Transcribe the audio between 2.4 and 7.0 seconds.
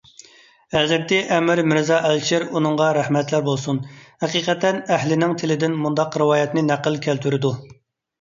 -ئۇنىڭغا رەھمەتلەر بولسۇن- ھەقىقەت ئەھلىنىڭ تىلىدىن مۇنداق رىۋايەتنى نەقىل